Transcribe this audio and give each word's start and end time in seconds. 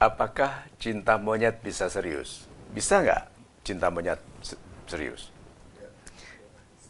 Apakah 0.00 0.66
cinta 0.82 1.14
monyet 1.14 1.62
bisa 1.62 1.86
serius? 1.86 2.46
Bisa 2.74 3.02
nggak 3.02 3.22
cinta 3.62 3.86
monyet 3.90 4.18
serius? 4.90 5.30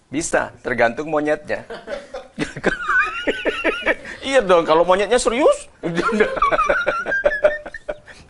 Bisa, 0.08 0.54
tergantung 0.62 1.10
monyetnya. 1.10 1.66
iya 4.28 4.40
dong, 4.40 4.62
kalau 4.62 4.86
monyetnya 4.86 5.18
serius. 5.18 5.66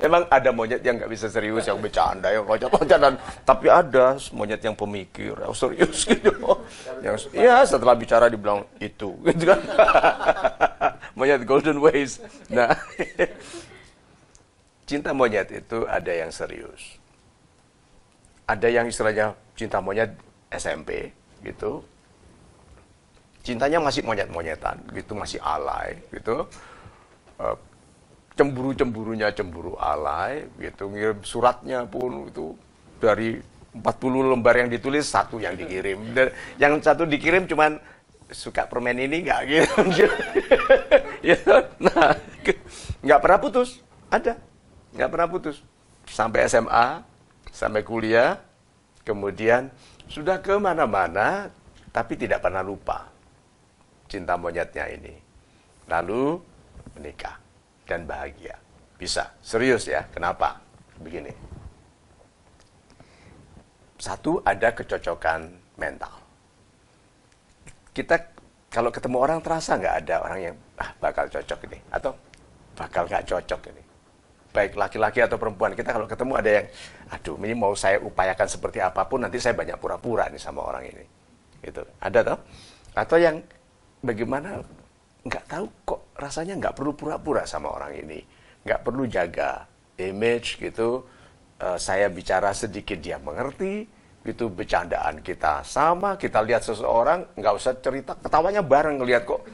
Memang 0.04 0.28
ada 0.28 0.50
monyet 0.52 0.84
yang 0.84 1.00
nggak 1.00 1.12
bisa 1.12 1.32
serius, 1.32 1.64
yang 1.64 1.80
bercanda, 1.80 2.28
yang 2.28 2.44
kocak-kocak 2.44 2.98
dan 3.00 3.14
tapi 3.46 3.72
ada 3.72 4.16
monyet 4.36 4.60
yang 4.60 4.76
pemikir, 4.76 5.32
yang 5.32 5.54
serius 5.56 6.04
gitu. 6.10 6.32
Yang 7.00 7.30
ya 7.32 7.64
setelah 7.64 7.94
bicara 7.96 8.28
dibilang 8.28 8.66
itu, 8.82 9.16
gitu 9.24 9.44
kan. 9.48 9.60
monyet 11.16 11.44
golden 11.48 11.80
ways. 11.80 12.20
Nah, 12.52 12.74
cinta 14.84 15.10
monyet 15.16 15.48
itu 15.52 15.84
ada 15.88 16.12
yang 16.12 16.30
serius. 16.32 17.00
Ada 18.44 18.68
yang 18.68 18.86
istilahnya 18.88 19.32
cinta 19.56 19.80
monyet 19.80 20.12
SMP 20.52 21.12
gitu. 21.44 21.80
Cintanya 23.44 23.76
masih 23.80 24.04
monyet-monyetan 24.04 24.80
gitu, 24.96 25.12
masih 25.12 25.40
alay 25.44 26.00
gitu. 26.12 26.48
Uh, 27.36 27.56
cemburu-cemburunya 28.34 29.30
cemburu 29.30 29.78
alay 29.78 30.50
gitu 30.58 30.90
ngirim 30.90 31.22
suratnya 31.22 31.86
pun 31.86 32.26
itu 32.26 32.58
dari 32.98 33.38
40 33.74 34.30
lembar 34.34 34.54
yang 34.58 34.70
ditulis 34.70 35.06
satu 35.06 35.38
yang 35.38 35.54
dikirim 35.54 36.14
dan 36.14 36.34
yang 36.58 36.78
satu 36.82 37.06
dikirim 37.06 37.46
cuman 37.46 37.78
suka 38.30 38.66
permen 38.66 38.98
ini 38.98 39.22
nggak 39.22 39.40
gitu 41.26 41.54
nah 41.78 42.18
nggak 43.06 43.20
pernah 43.22 43.38
putus 43.38 43.78
ada 44.10 44.34
nggak 44.94 45.10
pernah 45.10 45.28
putus 45.28 45.60
sampai 46.06 46.46
SMA 46.46 47.02
sampai 47.50 47.82
kuliah 47.82 48.38
kemudian 49.02 49.68
sudah 50.06 50.38
ke 50.40 50.54
mana-mana 50.56 51.50
tapi 51.90 52.18
tidak 52.18 52.42
pernah 52.42 52.62
lupa 52.62 53.10
cinta 54.08 54.38
monyetnya 54.38 54.86
ini 54.90 55.14
lalu 55.88 56.40
menikah 56.96 57.36
dan 57.84 58.08
bahagia. 58.08 58.56
Bisa, 58.96 59.36
serius 59.44 59.84
ya. 59.84 60.08
Kenapa? 60.08 60.60
Begini. 61.00 61.32
Satu, 64.00 64.40
ada 64.44 64.72
kecocokan 64.72 65.48
mental. 65.76 66.12
Kita 67.94 68.16
kalau 68.68 68.90
ketemu 68.90 69.22
orang 69.22 69.38
terasa 69.38 69.78
nggak 69.78 69.96
ada 70.02 70.16
orang 70.18 70.40
yang 70.50 70.56
ah 70.82 70.90
bakal 70.98 71.30
cocok 71.30 71.60
ini 71.70 71.78
atau 71.94 72.10
bakal 72.74 73.06
nggak 73.06 73.22
cocok 73.22 73.60
ini. 73.70 73.82
Baik 74.54 74.78
laki-laki 74.78 75.18
atau 75.18 75.34
perempuan 75.34 75.74
kita 75.74 75.90
kalau 75.90 76.06
ketemu 76.06 76.32
ada 76.38 76.50
yang 76.62 76.66
aduh 77.10 77.34
ini 77.42 77.54
mau 77.58 77.74
saya 77.74 77.98
upayakan 77.98 78.46
seperti 78.46 78.78
apa 78.78 79.02
pun 79.10 79.26
nanti 79.26 79.42
saya 79.42 79.58
banyak 79.58 79.74
pura-pura 79.82 80.30
nih 80.30 80.38
sama 80.38 80.62
orang 80.62 80.86
ini. 80.86 81.04
Itu 81.58 81.82
ada 81.98 82.20
toh? 82.22 82.38
Atau 82.94 83.18
yang 83.18 83.42
bagaimana 83.98 84.62
nggak 85.26 85.44
tahu 85.50 85.66
kok 85.82 86.00
rasanya 86.14 86.54
nggak 86.54 86.74
perlu 86.78 86.94
pura-pura 86.94 87.42
sama 87.50 87.74
orang 87.74 87.98
ini, 87.98 88.22
nggak 88.62 88.80
perlu 88.86 89.10
jaga 89.10 89.66
image 89.98 90.62
gitu. 90.62 91.02
Uh, 91.54 91.78
saya 91.78 92.06
bicara 92.10 92.50
sedikit 92.54 92.98
dia 92.98 93.18
mengerti, 93.18 93.86
gitu 94.24 94.48
bercandaan 94.48 95.20
kita 95.20 95.60
sama, 95.62 96.16
kita 96.16 96.40
lihat 96.40 96.64
seseorang 96.64 97.28
nggak 97.36 97.54
usah 97.54 97.76
cerita, 97.78 98.16
ketawanya 98.16 98.64
bareng 98.64 98.96
ngelihat 99.02 99.28
kok. 99.28 99.44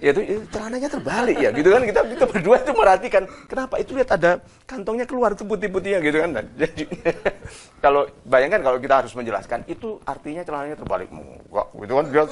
Ya 0.00 0.16
itu, 0.16 0.20
itu 0.24 0.42
celananya 0.48 0.88
terbalik 0.88 1.36
ya, 1.36 1.52
gitu 1.52 1.68
kan 1.68 1.84
kita 1.84 2.00
kita 2.08 2.24
berdua 2.24 2.56
itu 2.56 2.72
merhatikan 2.72 3.22
kenapa 3.44 3.76
itu 3.76 3.92
lihat 3.92 4.16
ada 4.16 4.40
kantongnya 4.64 5.04
keluar 5.04 5.36
tuh 5.36 5.44
putih-putihnya 5.44 6.00
gitu 6.00 6.24
kan. 6.24 6.40
Jadi 6.56 6.88
kalau 7.84 8.08
bayangkan 8.24 8.64
kalau 8.64 8.80
kita 8.80 9.04
harus 9.04 9.12
menjelaskan 9.12 9.60
itu 9.68 10.00
artinya 10.08 10.40
celananya 10.40 10.80
terbalik, 10.80 11.12
enggak 11.12 11.68
gitu 11.76 11.92
kan 11.92 12.04
dia 12.08 12.24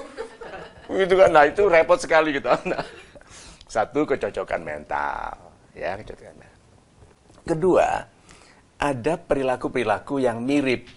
gitu 1.05 1.15
kan. 1.21 1.29
Nah 1.29 1.45
itu 1.45 1.63
repot 1.69 1.99
sekali 2.01 2.33
gitu. 2.33 2.49
Nah, 2.73 2.85
satu 3.69 4.09
kecocokan 4.09 4.65
mental, 4.65 5.53
ya 5.77 5.93
kecocokan 6.01 6.37
mental. 6.41 6.61
Kedua, 7.45 7.89
ada 8.81 9.15
perilaku-perilaku 9.21 10.25
yang 10.25 10.41
mirip 10.41 10.89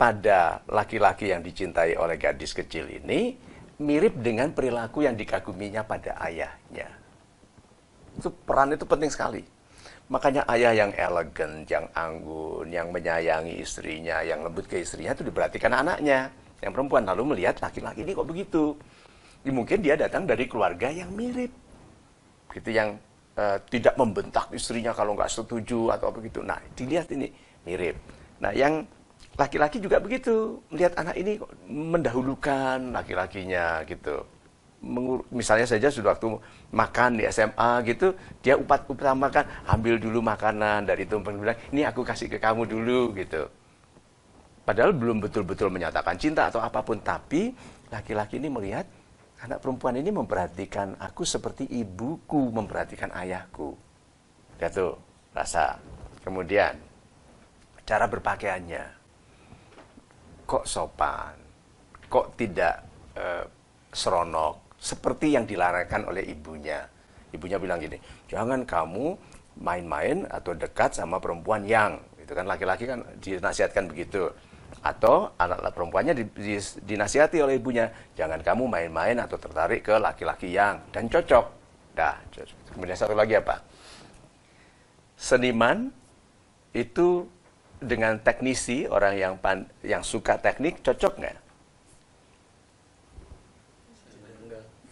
pada 0.00 0.64
laki-laki 0.64 1.28
yang 1.28 1.44
dicintai 1.44 2.00
oleh 2.00 2.16
gadis 2.16 2.56
kecil 2.56 2.88
ini, 2.88 3.36
mirip 3.80 4.20
dengan 4.20 4.52
perilaku 4.52 5.08
yang 5.08 5.16
dikaguminya 5.16 5.80
pada 5.82 6.14
ayahnya. 6.28 6.88
Itu 8.14 8.28
peran 8.44 8.76
itu 8.76 8.84
penting 8.84 9.08
sekali. 9.08 9.42
Makanya 10.10 10.44
ayah 10.50 10.74
yang 10.74 10.92
elegan, 10.92 11.64
yang 11.64 11.86
anggun, 11.94 12.66
yang 12.68 12.92
menyayangi 12.92 13.62
istrinya, 13.62 14.20
yang 14.20 14.44
lembut 14.44 14.66
ke 14.68 14.82
istrinya 14.82 15.16
itu 15.16 15.24
diperhatikan 15.24 15.72
anaknya. 15.72 16.28
Yang 16.60 16.72
perempuan 16.76 17.08
lalu 17.08 17.32
melihat 17.32 17.56
laki-laki 17.62 18.04
ini 18.04 18.12
kok 18.12 18.28
begitu 18.28 18.76
mungkin 19.48 19.80
dia 19.80 19.96
datang 19.96 20.28
dari 20.28 20.44
keluarga 20.44 20.92
yang 20.92 21.08
mirip 21.16 21.48
gitu 22.52 22.68
yang 22.68 23.00
uh, 23.40 23.56
tidak 23.72 23.96
membentak 23.96 24.52
istrinya 24.52 24.92
kalau 24.92 25.16
nggak 25.16 25.32
setuju 25.32 25.96
atau 25.96 26.12
begitu 26.12 26.44
nah 26.44 26.60
dilihat 26.76 27.08
ini 27.16 27.32
mirip 27.64 27.96
nah 28.36 28.52
yang 28.52 28.84
laki-laki 29.40 29.80
juga 29.80 29.96
begitu 30.04 30.60
melihat 30.68 30.92
anak 31.00 31.16
ini 31.16 31.40
mendahulukan 31.66 32.92
laki-lakinya 32.92 33.80
gitu 33.88 34.28
Mengur 34.80 35.28
misalnya 35.28 35.68
saja 35.68 35.92
sudah 35.92 36.16
waktu 36.16 36.40
makan 36.72 37.20
di 37.20 37.28
SMA 37.28 37.84
gitu 37.84 38.16
dia 38.40 38.56
upat 38.56 38.88
utamakan 38.88 39.44
ambil 39.68 40.00
dulu 40.00 40.24
makanan 40.24 40.88
dari 40.88 41.04
tumpeng 41.04 41.36
bilang 41.36 41.56
ini 41.72 41.84
aku 41.84 42.00
kasih 42.00 42.32
ke 42.32 42.40
kamu 42.40 42.64
dulu 42.64 43.12
gitu 43.16 43.44
padahal 44.64 44.96
belum 44.96 45.20
betul-betul 45.20 45.68
menyatakan 45.68 46.16
cinta 46.16 46.48
atau 46.48 46.64
apa 46.64 46.80
pun 46.80 46.96
tapi 46.96 47.52
laki-laki 47.92 48.40
ini 48.40 48.48
melihat 48.48 48.88
Anak 49.40 49.64
perempuan 49.64 49.96
ini 49.96 50.12
memperhatikan 50.12 51.00
aku 51.00 51.24
seperti 51.24 51.64
ibuku 51.64 52.52
memperhatikan 52.52 53.08
ayahku. 53.08 53.72
Ya 54.60 54.68
tuh, 54.68 55.00
rasa. 55.32 55.80
Kemudian, 56.20 56.76
cara 57.88 58.04
berpakaiannya. 58.04 58.99
Kok 60.50 60.66
sopan? 60.66 61.38
Kok 62.10 62.34
tidak 62.34 62.74
uh, 63.14 63.46
seronok? 63.94 64.74
Seperti 64.74 65.38
yang 65.38 65.46
dilarangkan 65.46 66.10
oleh 66.10 66.26
ibunya. 66.26 66.82
Ibunya 67.30 67.62
bilang 67.62 67.78
gini, 67.78 67.94
jangan 68.26 68.66
kamu 68.66 69.14
main-main 69.62 70.26
atau 70.26 70.50
dekat 70.58 70.98
sama 70.98 71.22
perempuan 71.22 71.62
yang. 71.62 72.02
Itu 72.18 72.34
kan 72.34 72.50
laki-laki 72.50 72.90
kan 72.90 73.06
dinasihatkan 73.22 73.86
begitu 73.86 74.26
atau 74.80 75.36
anak 75.36 75.76
perempuannya 75.76 76.16
di, 76.16 76.24
di, 76.32 76.56
dinasihati 76.56 77.44
oleh 77.44 77.60
ibunya 77.60 77.92
jangan 78.16 78.40
kamu 78.40 78.64
main-main 78.64 79.20
atau 79.20 79.36
tertarik 79.36 79.84
ke 79.84 79.92
laki-laki 80.00 80.56
yang 80.56 80.80
dan 80.88 81.04
cocok 81.04 81.44
dah 81.92 82.16
kemudian 82.72 82.96
satu 82.96 83.12
lagi 83.12 83.36
apa 83.36 83.60
seniman 85.20 85.92
itu 86.72 87.28
dengan 87.80 88.20
teknisi 88.20 88.84
orang 88.86 89.16
yang 89.16 89.34
pan, 89.40 89.64
yang 89.80 90.04
suka 90.04 90.36
teknik 90.36 90.84
cocok 90.84 91.12
nggak? 91.16 91.36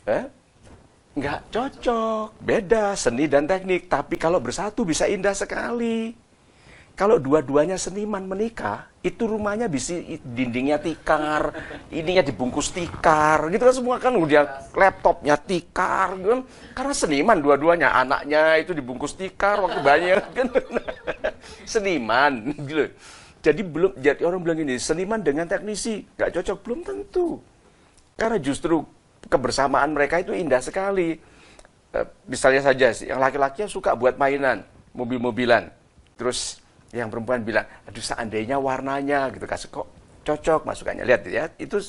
Eh 0.08 0.24
nggak 1.18 1.40
cocok. 1.50 2.28
Beda 2.40 2.94
seni 2.94 3.26
dan 3.26 3.44
teknik. 3.44 3.90
Tapi 3.90 4.14
kalau 4.16 4.38
bersatu 4.38 4.86
bisa 4.86 5.04
indah 5.10 5.34
sekali. 5.34 6.14
Kalau 6.98 7.14
dua-duanya 7.14 7.78
seniman 7.78 8.26
menikah, 8.26 8.90
itu 9.06 9.22
rumahnya 9.22 9.70
bisa 9.70 9.94
dindingnya 10.18 10.82
tikar, 10.82 11.54
ininya 11.94 12.26
dibungkus 12.26 12.74
tikar, 12.74 13.46
gitu 13.54 13.62
kan 13.70 13.74
semua 13.78 13.96
kan 14.02 14.18
udah 14.18 14.66
laptopnya 14.74 15.38
tikar, 15.38 16.18
gitu 16.18 16.26
kan. 16.34 16.42
Karena 16.74 16.94
seniman 16.98 17.38
dua-duanya, 17.38 17.94
anaknya 17.94 18.58
itu 18.58 18.74
dibungkus 18.74 19.14
tikar 19.14 19.62
waktu 19.62 19.78
banyak 19.78 20.22
kan. 20.34 20.46
seniman, 21.64 22.52
gitu. 22.68 22.90
Jadi 23.38 23.62
belum 23.62 23.94
jadi 23.98 24.22
orang 24.26 24.42
bilang 24.42 24.58
ini 24.66 24.76
seniman 24.82 25.22
dengan 25.22 25.46
teknisi 25.46 26.02
nggak 26.18 26.40
cocok 26.40 26.58
belum 26.66 26.80
tentu. 26.82 27.38
Karena 28.18 28.36
justru 28.42 28.82
kebersamaan 29.30 29.94
mereka 29.94 30.18
itu 30.18 30.34
indah 30.34 30.58
sekali. 30.58 31.18
Eh, 31.94 32.06
misalnya 32.26 32.66
saja 32.66 32.90
yang 33.06 33.22
laki-lakinya 33.22 33.70
suka 33.70 33.94
buat 33.94 34.18
mainan, 34.18 34.66
mobil-mobilan. 34.92 35.70
Terus 36.18 36.58
yang 36.90 37.12
perempuan 37.12 37.46
bilang, 37.46 37.64
aduh 37.86 38.02
seandainya 38.02 38.58
warnanya 38.58 39.30
gitu 39.30 39.46
kasih 39.46 39.70
kok 39.70 39.88
cocok 40.26 40.66
masukannya. 40.66 41.04
Lihat 41.06 41.22
ya, 41.30 41.44
itu 41.56 41.80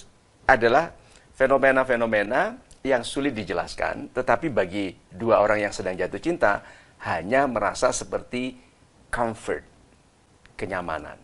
adalah 0.48 0.96
fenomena-fenomena 1.36 2.56
yang 2.84 3.04
sulit 3.04 3.36
dijelaskan, 3.36 4.16
tetapi 4.16 4.48
bagi 4.48 4.96
dua 5.12 5.44
orang 5.44 5.68
yang 5.68 5.74
sedang 5.76 6.00
jatuh 6.00 6.20
cinta 6.20 6.64
hanya 7.04 7.48
merasa 7.48 7.92
seperti 7.92 8.56
comfort, 9.10 9.66
kenyamanan. 10.56 11.18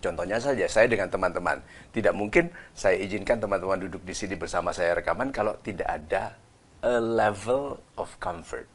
Contohnya 0.00 0.36
saja, 0.36 0.68
saya 0.68 0.84
dengan 0.84 1.08
teman-teman, 1.08 1.64
tidak 1.96 2.12
mungkin 2.12 2.52
saya 2.76 3.00
izinkan 3.00 3.40
teman-teman 3.40 3.88
duduk 3.88 4.04
di 4.04 4.12
sini 4.12 4.36
bersama 4.36 4.68
saya 4.68 4.92
rekaman 5.00 5.32
kalau 5.32 5.56
tidak 5.64 5.88
ada 5.88 6.36
a 6.84 7.00
level 7.00 7.80
of 7.96 8.12
comfort. 8.20 8.68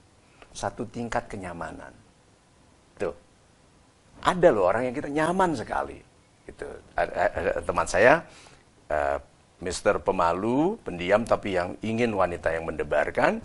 satu 0.49 0.81
tingkat 0.89 1.29
kenyamanan. 1.29 1.93
Tuh. 2.97 3.13
Ada 4.25 4.49
loh 4.49 4.65
orang 4.65 4.89
yang 4.89 4.95
kita 4.97 5.05
nyaman 5.13 5.53
sekali. 5.53 6.01
Itu 6.49 6.65
teman 7.69 7.85
saya 7.85 8.25
uh, 8.89 9.21
Mr. 9.61 10.01
Pemalu, 10.01 10.81
pendiam 10.81 11.21
tapi 11.21 11.53
yang 11.53 11.77
ingin 11.85 12.09
wanita 12.17 12.49
yang 12.49 12.65
mendebarkan, 12.65 13.37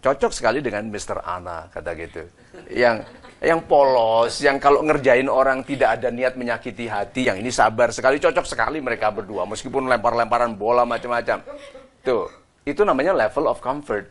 cocok 0.00 0.32
sekali 0.32 0.64
dengan 0.64 0.88
Mr. 0.88 1.20
Ana 1.20 1.68
kata 1.68 1.92
gitu. 1.98 2.24
Yang 2.72 3.04
yang 3.38 3.62
polos, 3.62 4.42
yang 4.42 4.58
kalau 4.58 4.82
ngerjain 4.82 5.30
orang 5.30 5.62
tidak 5.62 6.00
ada 6.00 6.10
niat 6.10 6.34
menyakiti 6.34 6.90
hati, 6.90 7.30
yang 7.30 7.38
ini 7.38 7.54
sabar 7.54 7.94
sekali, 7.94 8.18
cocok 8.18 8.42
sekali 8.42 8.82
mereka 8.82 9.14
berdua 9.14 9.46
meskipun 9.46 9.86
lempar-lemparan 9.86 10.58
bola 10.58 10.82
macam-macam. 10.82 11.46
Tuh, 12.02 12.26
itu 12.66 12.82
namanya 12.82 13.14
level 13.14 13.46
of 13.46 13.62
comfort. 13.62 14.10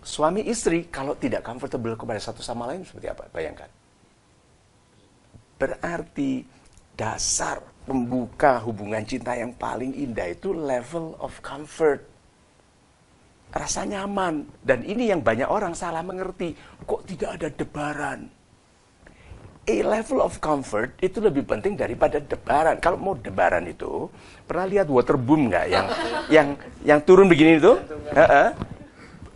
Suami 0.00 0.44
istri 0.48 0.88
kalau 0.88 1.16
tidak 1.16 1.44
comfortable 1.44 1.96
kepada 1.96 2.20
satu 2.20 2.40
sama 2.40 2.68
lain 2.72 2.84
seperti 2.84 3.12
apa? 3.12 3.28
Bayangkan. 3.28 3.68
Berarti 5.60 6.44
dasar 6.96 7.60
pembuka 7.84 8.56
hubungan 8.64 9.04
cinta 9.04 9.36
yang 9.36 9.52
paling 9.52 9.92
indah 9.92 10.32
itu 10.32 10.56
level 10.56 11.12
of 11.20 11.36
comfort 11.44 12.13
rasa 13.54 13.86
nyaman. 13.86 14.44
Dan 14.60 14.82
ini 14.82 15.14
yang 15.14 15.22
banyak 15.22 15.46
orang 15.46 15.72
salah 15.72 16.02
mengerti. 16.02 16.58
Kok 16.84 17.06
tidak 17.06 17.30
ada 17.40 17.48
debaran? 17.54 18.20
A 19.64 19.80
level 19.80 20.20
of 20.20 20.36
comfort 20.44 20.92
itu 21.00 21.24
lebih 21.24 21.48
penting 21.48 21.72
daripada 21.72 22.20
debaran. 22.20 22.76
Kalau 22.84 23.00
mau 23.00 23.16
debaran 23.16 23.64
itu, 23.64 24.12
pernah 24.44 24.68
lihat 24.68 24.92
waterboom 24.92 25.48
nggak? 25.48 25.66
Yang 25.72 25.86
yang 26.36 26.48
yang 26.84 27.00
turun 27.00 27.30
begini 27.32 27.56
itu? 27.56 27.72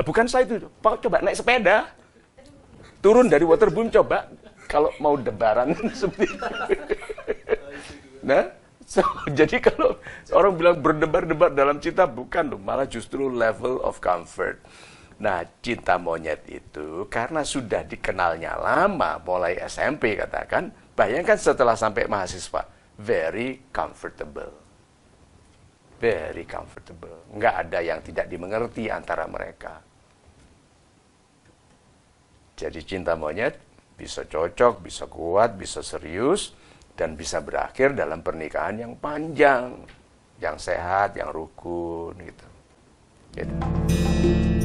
Bukan 0.05 0.27
saya 0.29 0.45
itu. 0.45 0.69
Coba 0.83 1.25
naik 1.25 1.39
sepeda. 1.39 1.89
Turun 3.01 3.31
dari 3.31 3.47
waterboom 3.47 3.89
coba. 3.89 4.29
Kalau 4.69 4.93
mau 5.01 5.17
debaran 5.17 5.73
seperti 5.97 6.37
Nah, 8.21 8.53
So, 8.89 9.05
jadi 9.39 9.61
kalau 9.61 10.01
orang 10.33 10.57
bilang 10.57 10.77
berdebar-debar 10.81 11.53
dalam 11.53 11.77
cinta, 11.77 12.09
bukan 12.09 12.57
loh, 12.57 12.61
malah 12.61 12.89
justru 12.89 13.29
level 13.29 13.85
of 13.85 14.01
comfort. 14.01 14.65
Nah, 15.21 15.45
cinta 15.61 16.01
monyet 16.01 16.47
itu 16.49 17.05
karena 17.13 17.45
sudah 17.45 17.85
dikenalnya 17.85 18.57
lama, 18.57 19.21
mulai 19.21 19.61
SMP 19.61 20.17
katakan, 20.17 20.73
bayangkan 20.97 21.37
setelah 21.37 21.77
sampai 21.77 22.09
mahasiswa, 22.09 22.65
very 22.97 23.69
comfortable. 23.69 24.57
Very 25.99 26.47
comfortable. 26.47 27.27
Nggak 27.35 27.55
ada 27.69 27.79
yang 27.83 28.01
tidak 28.01 28.31
dimengerti 28.31 28.87
antara 28.87 29.27
mereka. 29.27 29.83
Jadi 32.55 32.81
cinta 32.87 33.19
monyet 33.19 33.59
bisa 33.99 34.23
cocok, 34.23 34.79
bisa 34.79 35.11
kuat, 35.11 35.59
bisa 35.59 35.83
serius, 35.83 36.55
dan 36.99 37.15
bisa 37.15 37.39
berakhir 37.39 37.95
dalam 37.95 38.27
pernikahan 38.27 38.83
yang 38.83 38.93
panjang, 38.99 39.87
yang 40.43 40.59
sehat, 40.59 41.15
yang 41.15 41.31
rukun 41.31 42.19
gitu. 42.19 42.47
gitu. 43.39 44.58